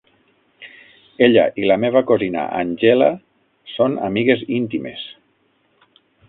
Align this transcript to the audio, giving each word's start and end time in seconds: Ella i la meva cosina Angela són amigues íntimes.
Ella 1.25 1.43
i 1.63 1.67
la 1.71 1.77
meva 1.83 2.01
cosina 2.11 2.45
Angela 2.61 3.11
són 3.75 3.99
amigues 4.09 4.43
íntimes. 4.63 5.05